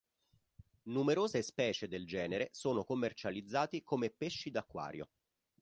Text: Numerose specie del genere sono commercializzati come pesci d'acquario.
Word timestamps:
Numerose 0.85 1.43
specie 1.43 1.87
del 1.87 2.07
genere 2.07 2.49
sono 2.53 2.83
commercializzati 2.83 3.83
come 3.83 4.09
pesci 4.09 4.49
d'acquario. 4.49 5.07